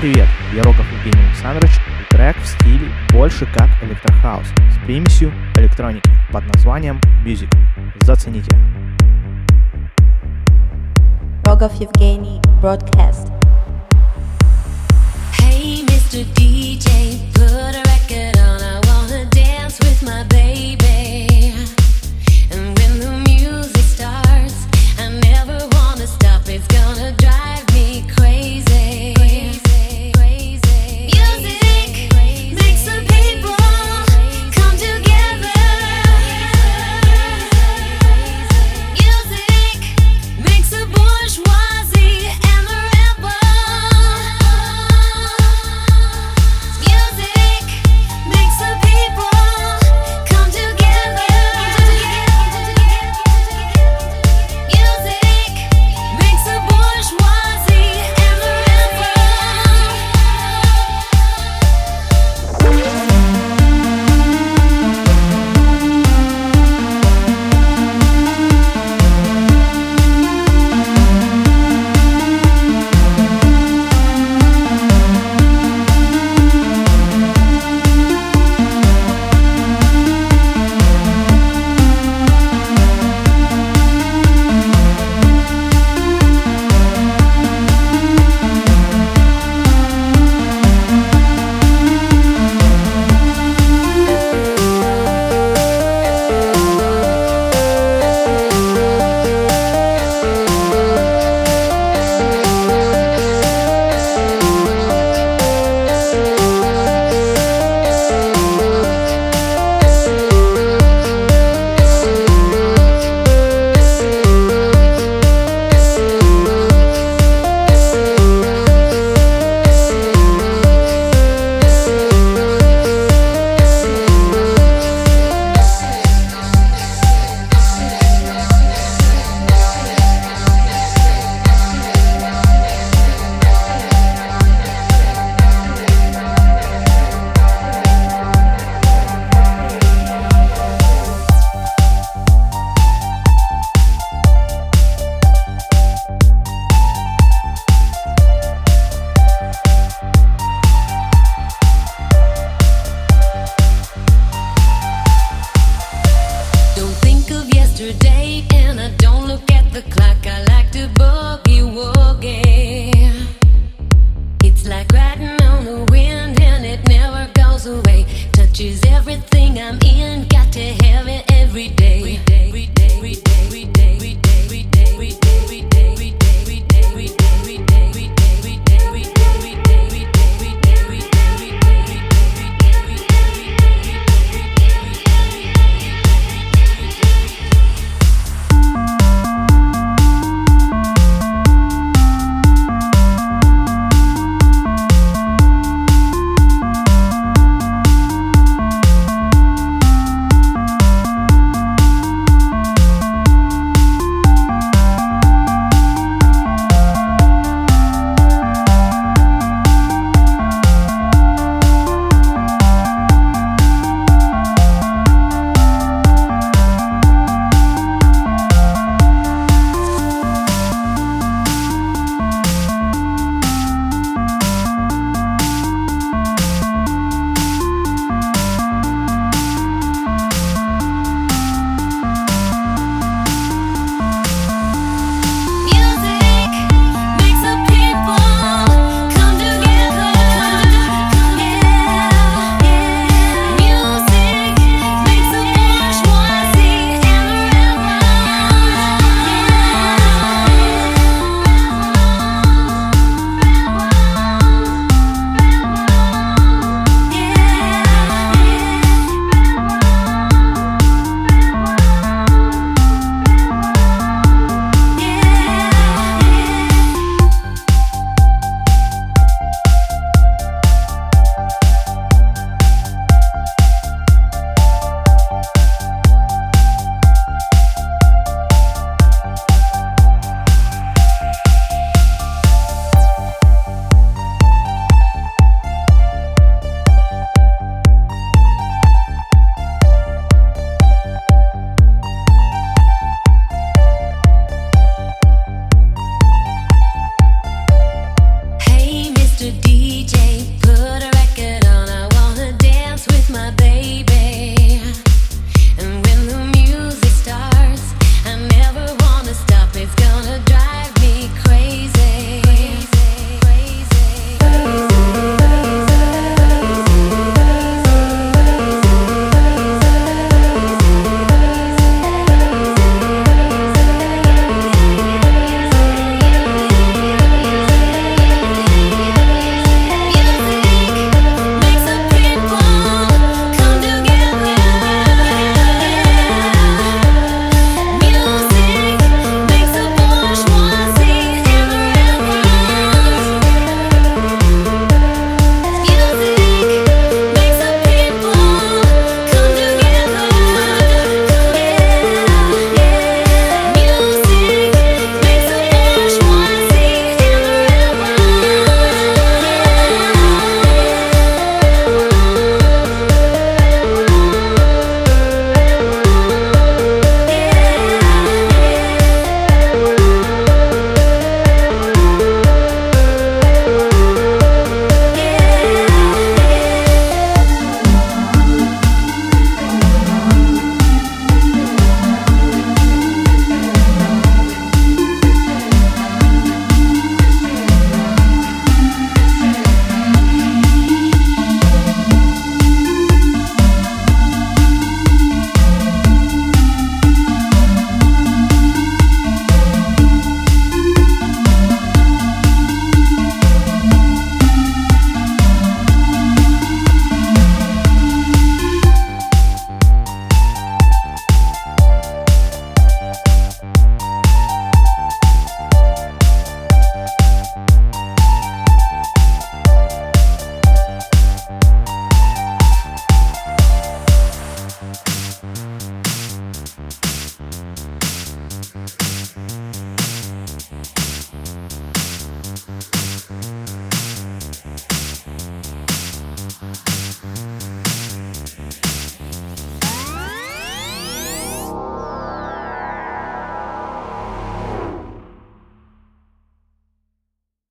привет! 0.00 0.28
Я 0.54 0.62
Рогов 0.62 0.86
Евгений 0.92 1.26
Александрович 1.26 1.72
и 1.76 2.14
трек 2.14 2.34
в 2.38 2.46
стиле 2.46 2.90
больше 3.12 3.46
как 3.54 3.68
электрохаус 3.82 4.46
с 4.46 4.86
примесью 4.86 5.30
электроники 5.56 6.10
под 6.32 6.46
названием 6.54 6.98
Music. 7.22 7.52
Зацените! 8.00 8.50
Рогов 11.44 11.72
Евгений 11.78 12.40
Broadcast 12.62 13.30
Hey, 15.38 15.84
Mr. 15.86 16.24
DJ, 16.34 17.18
put 17.34 17.49